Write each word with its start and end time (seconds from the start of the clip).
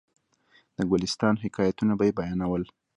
د 0.77 0.79
ګلستان 0.91 1.35
حکایتونه 1.43 1.93
به 1.97 2.03
یې 2.07 2.13
بیانول. 2.17 2.63